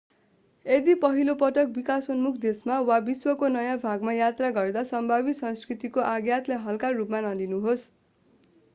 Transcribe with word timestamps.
यदि 0.65 0.93
पहिलो 1.01 1.33
पटक 1.41 1.73
विकासोन्मुख 1.75 2.39
देशमा 2.45 2.77
वा 2.87 2.97
विश्वको 3.09 3.49
नयाँ 3.49 3.77
भागमा 3.83 4.13
यात्रा 4.13 4.49
गर्दा 4.57 4.83
सम्भावित 4.89 5.41
संस्कृतिको 5.41 6.07
आघातलाई 6.07 6.63
हल्का 6.63 6.89
रुपमा 6.95 7.21
नलिनुहोस् 7.23 7.89